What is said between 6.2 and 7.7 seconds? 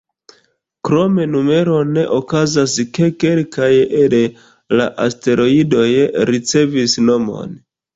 ricevis nomon.